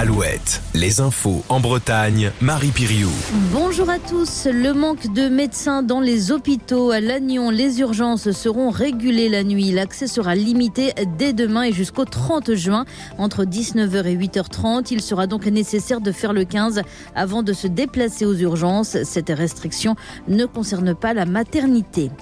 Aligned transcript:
Alouette, 0.00 0.62
les 0.74 1.00
infos 1.00 1.42
en 1.48 1.58
Bretagne, 1.58 2.30
Marie 2.40 2.70
Piriou. 2.70 3.10
Bonjour 3.52 3.90
à 3.90 3.98
tous. 3.98 4.46
Le 4.46 4.72
manque 4.72 5.12
de 5.12 5.28
médecins 5.28 5.82
dans 5.82 5.98
les 5.98 6.30
hôpitaux 6.30 6.92
à 6.92 7.00
Lannion, 7.00 7.50
les 7.50 7.80
urgences 7.80 8.30
seront 8.30 8.70
régulées 8.70 9.28
la 9.28 9.42
nuit. 9.42 9.72
L'accès 9.72 10.06
sera 10.06 10.36
limité 10.36 10.92
dès 11.18 11.32
demain 11.32 11.64
et 11.64 11.72
jusqu'au 11.72 12.04
30 12.04 12.54
juin 12.54 12.84
entre 13.18 13.42
19h 13.44 14.06
et 14.06 14.16
8h30. 14.16 14.86
Il 14.92 15.02
sera 15.02 15.26
donc 15.26 15.46
nécessaire 15.46 16.00
de 16.00 16.12
faire 16.12 16.32
le 16.32 16.44
15 16.44 16.82
avant 17.16 17.42
de 17.42 17.52
se 17.52 17.66
déplacer 17.66 18.24
aux 18.24 18.36
urgences. 18.36 19.02
Cette 19.02 19.30
restriction 19.30 19.96
ne 20.28 20.44
concerne 20.44 20.94
pas 20.94 21.12
la 21.12 21.26
maternité. 21.26 22.12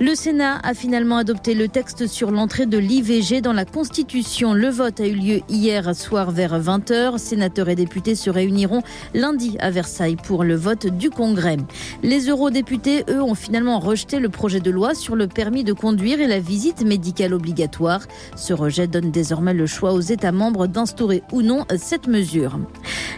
Le 0.00 0.14
Sénat 0.14 0.60
a 0.62 0.72
finalement 0.72 1.18
adopté 1.18 1.52
le 1.52 1.68
texte 1.68 2.06
sur 2.06 2.30
l'entrée 2.30 2.64
de 2.64 2.78
l'IVG 2.78 3.42
dans 3.42 3.52
la 3.52 3.66
Constitution. 3.66 4.54
Le 4.54 4.70
vote 4.70 4.98
a 5.00 5.06
eu 5.06 5.14
lieu 5.14 5.40
hier 5.50 5.94
soir 5.94 6.30
vers 6.30 6.58
20h. 6.58 7.17
Sénateurs 7.18 7.68
et 7.68 7.74
députés 7.74 8.14
se 8.14 8.30
réuniront 8.30 8.82
lundi 9.14 9.56
à 9.60 9.70
Versailles 9.70 10.16
pour 10.16 10.44
le 10.44 10.54
vote 10.54 10.86
du 10.86 11.10
Congrès. 11.10 11.58
Les 12.02 12.28
eurodéputés, 12.28 13.04
eux, 13.08 13.22
ont 13.22 13.34
finalement 13.34 13.78
rejeté 13.78 14.18
le 14.18 14.28
projet 14.28 14.60
de 14.60 14.70
loi 14.70 14.94
sur 14.94 15.16
le 15.16 15.26
permis 15.26 15.64
de 15.64 15.72
conduire 15.72 16.20
et 16.20 16.26
la 16.26 16.40
visite 16.40 16.82
médicale 16.82 17.34
obligatoire. 17.34 18.00
Ce 18.36 18.52
rejet 18.52 18.86
donne 18.86 19.10
désormais 19.10 19.54
le 19.54 19.66
choix 19.66 19.92
aux 19.92 20.00
États 20.00 20.32
membres 20.32 20.66
d'instaurer 20.66 21.22
ou 21.32 21.42
non 21.42 21.64
cette 21.76 22.06
mesure. 22.06 22.58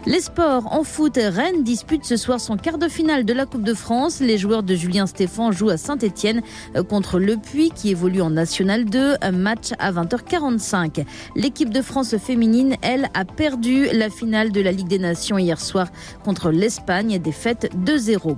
Les 0.06 0.20
sports 0.20 0.72
en 0.72 0.82
foot, 0.82 1.18
Rennes 1.22 1.62
dispute 1.62 2.06
ce 2.06 2.16
soir 2.16 2.40
son 2.40 2.56
quart 2.56 2.78
de 2.78 2.88
finale 2.88 3.26
de 3.26 3.34
la 3.34 3.44
Coupe 3.44 3.64
de 3.64 3.74
France. 3.74 4.20
Les 4.20 4.38
joueurs 4.38 4.62
de 4.62 4.74
Julien 4.74 5.06
Stéphan 5.06 5.52
jouent 5.52 5.68
à 5.68 5.76
Saint-Etienne 5.76 6.40
contre 6.88 7.18
Le 7.18 7.36
Puy 7.36 7.70
qui 7.70 7.90
évolue 7.90 8.22
en 8.22 8.30
National 8.30 8.86
2. 8.86 9.16
Un 9.20 9.32
match 9.32 9.72
à 9.78 9.92
20h45. 9.92 11.04
L'équipe 11.36 11.68
de 11.68 11.82
France 11.82 12.16
féminine, 12.16 12.76
elle, 12.80 13.10
a 13.12 13.26
perdu 13.26 13.88
la 13.92 14.08
finale 14.08 14.52
de 14.52 14.62
la 14.62 14.72
Ligue 14.72 14.88
des 14.88 14.98
Nations 14.98 15.36
hier 15.36 15.60
soir 15.60 15.88
contre 16.24 16.50
l'Espagne, 16.50 17.18
défaite 17.18 17.70
2-0. 17.84 18.36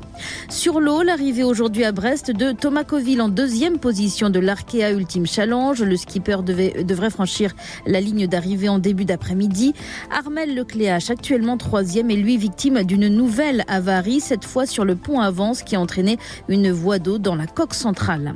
Sur 0.49 0.81
l'eau, 0.81 1.03
l'arrivée 1.03 1.45
aujourd'hui 1.45 1.85
à 1.85 1.93
Brest 1.93 2.33
de 2.33 2.51
Thomas 2.51 2.85
Coville 2.85 3.23
en 3.23 3.29
deuxième 3.29 3.79
position 3.79 4.31
de 4.31 4.41
l'Arkea 4.41 4.91
Ultime 4.91 5.27
Challenge. 5.27 5.81
Le 5.81 5.97
skipper 5.97 6.39
devrait 6.43 7.11
franchir 7.11 7.55
la 7.87 8.01
ligne 8.01 8.27
d'arrivée 8.27 8.69
en 8.69 8.81
début 8.81 9.05
d'après-midi. 9.05 9.75
Armel 10.11 10.57
Lecléache, 10.57 11.11
actuellement 11.11 11.52
troisième, 11.57 12.11
est 12.11 12.17
lui 12.17 12.37
victime 12.37 12.83
d'une 12.83 13.09
nouvelle 13.09 13.65
avarie, 13.69 14.21
cette 14.21 14.45
fois 14.45 14.67
sur 14.67 14.85
le 14.85 14.97
pont 14.97 15.21
Avance 15.21 15.63
qui 15.63 15.77
a 15.77 15.81
entraîné 15.81 16.19
une 16.49 16.71
voie 16.71 16.99
d'eau 16.99 17.19
dans 17.19 17.35
la 17.35 17.47
coque 17.47 17.75
centrale. 17.75 18.35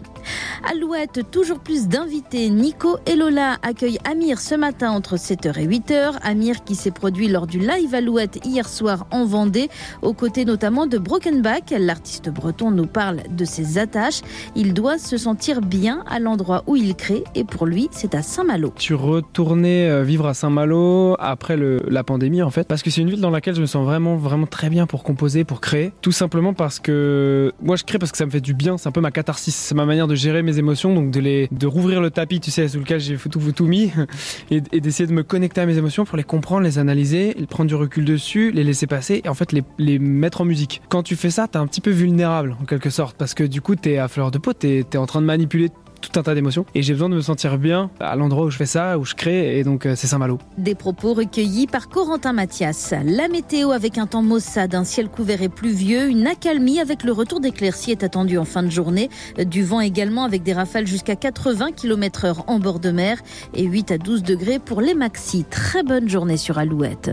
Alouette, 0.70 1.30
toujours 1.30 1.60
plus 1.60 1.88
d'invités. 1.88 2.50
Nico 2.50 2.98
et 3.06 3.16
Lola 3.16 3.56
accueillent 3.62 3.98
Amir 4.04 4.40
ce 4.40 4.54
matin 4.54 4.90
entre 4.90 5.16
7h 5.16 5.58
et 5.58 5.66
8h. 5.66 6.18
Amir 6.22 6.64
qui 6.64 6.74
s'est 6.74 6.90
produit 6.90 7.28
lors 7.28 7.46
du 7.46 7.58
live 7.58 7.94
Alouette 7.94 8.44
hier 8.44 8.68
soir 8.68 9.06
en 9.10 9.24
Vendée, 9.24 9.68
aux 10.02 10.12
côtés 10.12 10.44
notamment 10.44 10.86
de 10.86 10.98
Brokenback. 10.98 11.74
L'artiste 11.78 12.30
breton 12.30 12.70
nous 12.70 12.86
parle 12.86 13.18
de 13.30 13.44
ses 13.44 13.78
attaches. 13.78 14.22
Il 14.54 14.74
doit 14.74 14.98
se 14.98 15.16
sentir 15.16 15.60
bien 15.60 16.04
à 16.08 16.18
l'endroit 16.18 16.64
où 16.66 16.76
il 16.76 16.94
crée 16.94 17.24
et 17.34 17.44
pour 17.44 17.66
lui, 17.66 17.88
c'est 17.92 18.14
à 18.14 18.22
Saint-Malo. 18.22 18.72
Suis 18.78 18.94
retourné 18.94 19.88
euh, 19.88 20.02
vivre 20.02 20.26
à 20.26 20.34
Saint-Malo 20.34 21.16
après 21.18 21.56
la 21.56 22.04
pandémie 22.04 22.42
en 22.42 22.50
fait, 22.50 22.66
parce 22.66 22.82
que 22.82 22.90
c'est 22.90 23.00
une 23.00 23.10
ville 23.10 23.20
dans 23.20 23.30
laquelle 23.30 23.54
je 23.54 23.60
me 23.60 23.66
sens 23.66 23.84
vraiment 23.84 24.16
vraiment 24.16 24.46
très 24.46 24.70
bien 24.70 24.86
pour 24.86 25.02
composer, 25.02 25.44
pour 25.44 25.60
créer. 25.60 25.92
Tout 26.02 26.12
simplement 26.12 26.54
parce 26.54 26.78
que 26.78 27.52
moi 27.62 27.76
je 27.76 27.84
crée 27.84 27.98
parce 27.98 28.12
que 28.12 28.18
ça 28.18 28.26
me 28.26 28.30
fait 28.30 28.40
du 28.40 28.54
bien, 28.54 28.78
c'est 28.78 28.88
un 28.88 28.92
peu 28.92 29.00
ma 29.00 29.10
catharsis, 29.10 29.54
c'est 29.54 29.74
ma 29.74 29.86
manière 29.86 30.06
de 30.06 30.14
gérer 30.14 30.25
mes 30.42 30.58
émotions, 30.58 30.94
donc 30.94 31.10
de 31.10 31.20
les 31.20 31.48
de 31.50 31.66
rouvrir 31.66 32.00
le 32.00 32.10
tapis, 32.10 32.40
tu 32.40 32.50
sais, 32.50 32.68
sous 32.68 32.78
lequel 32.78 33.00
j'ai 33.00 33.16
tout, 33.16 33.40
tout 33.52 33.66
mis, 33.66 33.92
et, 34.50 34.62
et 34.72 34.80
d'essayer 34.80 35.06
de 35.06 35.12
me 35.12 35.22
connecter 35.22 35.60
à 35.60 35.66
mes 35.66 35.78
émotions 35.78 36.04
pour 36.04 36.16
les 36.16 36.24
comprendre, 36.24 36.62
les 36.62 36.78
analyser, 36.78 37.34
prendre 37.48 37.68
du 37.68 37.74
recul 37.74 38.04
dessus, 38.04 38.50
les 38.52 38.64
laisser 38.64 38.86
passer 38.86 39.20
et 39.24 39.28
en 39.28 39.34
fait 39.34 39.52
les, 39.52 39.62
les 39.78 39.98
mettre 39.98 40.40
en 40.40 40.44
musique. 40.44 40.82
Quand 40.88 41.02
tu 41.02 41.16
fais 41.16 41.30
ça, 41.30 41.48
t'es 41.48 41.58
un 41.58 41.66
petit 41.66 41.80
peu 41.80 41.90
vulnérable 41.90 42.56
en 42.60 42.64
quelque 42.64 42.90
sorte, 42.90 43.16
parce 43.16 43.34
que 43.34 43.44
du 43.44 43.60
coup 43.60 43.74
t'es 43.76 43.98
à 43.98 44.08
fleur 44.08 44.30
de 44.30 44.38
peau, 44.38 44.52
t'es 44.52 44.84
es 44.92 44.96
en 44.96 45.06
train 45.06 45.20
de 45.20 45.26
manipuler 45.26 45.70
tout 46.00 46.18
un 46.18 46.22
tas 46.22 46.34
d'émotions 46.34 46.66
et 46.74 46.82
j'ai 46.82 46.92
besoin 46.92 47.08
de 47.08 47.14
me 47.14 47.20
sentir 47.20 47.58
bien 47.58 47.90
à 48.00 48.16
l'endroit 48.16 48.44
où 48.44 48.50
je 48.50 48.56
fais 48.56 48.66
ça, 48.66 48.98
où 48.98 49.04
je 49.04 49.14
crée 49.14 49.58
et 49.58 49.64
donc 49.64 49.88
c'est 49.94 50.06
Saint-Malo. 50.06 50.38
Des 50.58 50.74
propos 50.74 51.14
recueillis 51.14 51.66
par 51.66 51.88
Corentin 51.88 52.32
Mathias. 52.32 52.94
La 53.04 53.28
météo 53.28 53.70
avec 53.70 53.98
un 53.98 54.06
temps 54.06 54.22
maussade, 54.22 54.74
un 54.74 54.84
ciel 54.84 55.08
couvert 55.08 55.42
et 55.42 55.48
pluvieux, 55.48 56.08
une 56.08 56.26
accalmie 56.26 56.80
avec 56.80 57.04
le 57.04 57.12
retour 57.12 57.40
d'éclaircies 57.40 57.92
est 57.92 58.04
attendue 58.04 58.38
en 58.38 58.44
fin 58.44 58.62
de 58.62 58.70
journée. 58.70 59.10
Du 59.46 59.62
vent 59.64 59.80
également 59.80 60.24
avec 60.24 60.42
des 60.42 60.52
rafales 60.52 60.86
jusqu'à 60.86 61.16
80 61.16 61.72
km 61.72 62.24
heure 62.24 62.44
en 62.48 62.58
bord 62.58 62.80
de 62.80 62.90
mer 62.90 63.18
et 63.54 63.64
8 63.64 63.92
à 63.92 63.98
12 63.98 64.22
degrés 64.22 64.58
pour 64.58 64.80
les 64.80 64.94
maxis. 64.94 65.44
Très 65.44 65.82
bonne 65.82 66.08
journée 66.08 66.36
sur 66.36 66.58
Alouette. 66.58 67.10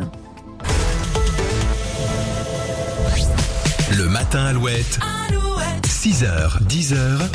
Le 3.98 4.08
matin 4.08 4.46
Alouette. 4.46 5.00
Alouette. 5.30 5.86
6h, 5.86 6.64
10h. 6.68 7.30